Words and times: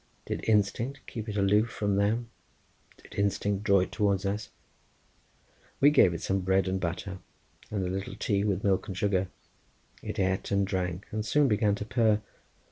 Did 0.25 0.43
instinct 0.49 0.99
keep 1.05 1.29
it 1.29 1.37
aloof 1.37 1.69
from 1.69 1.95
them? 1.97 2.31
Did 3.03 3.13
instinct 3.19 3.63
draw 3.63 3.81
it 3.81 3.91
towards 3.91 4.25
us? 4.25 4.49
We 5.79 5.91
gave 5.91 6.11
it 6.15 6.23
some 6.23 6.39
bread 6.39 6.67
and 6.67 6.79
butter, 6.79 7.19
and 7.69 7.85
a 7.85 7.87
little 7.87 8.15
tea 8.15 8.43
with 8.43 8.63
milk 8.63 8.87
and 8.87 8.97
sugar. 8.97 9.27
It 10.01 10.17
ate 10.17 10.49
and 10.49 10.65
drank 10.65 11.05
and 11.11 11.23
soon 11.23 11.47
began 11.47 11.75
to 11.75 11.85
purr. 11.85 12.19